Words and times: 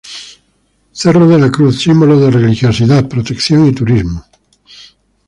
Cerro 0.93 1.27
de 1.27 1.37
la 1.37 1.51
cruz: 1.51 1.79
Símbolo 1.79 2.19
de 2.19 2.31
religiosidad, 2.31 3.07
protección 3.07 3.67
y 3.67 3.71
turismo. 3.75 4.25